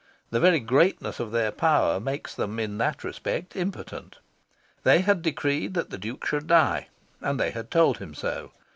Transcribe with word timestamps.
The 0.31 0.39
very 0.39 0.59
greatness 0.59 1.19
of 1.19 1.31
their 1.31 1.51
power 1.51 1.99
makes 1.99 2.33
them, 2.33 2.57
in 2.59 2.79
that 2.79 3.03
respect, 3.03 3.55
impotent. 3.55 4.17
They 4.81 5.01
had 5.01 5.21
decreed 5.21 5.75
that 5.75 5.91
the 5.91 5.99
Duke 5.99 6.25
should 6.25 6.47
die, 6.47 6.87
and 7.21 7.39
they 7.39 7.51
had 7.51 7.69
told 7.69 7.99
him 7.99 8.15
so. 8.15 8.51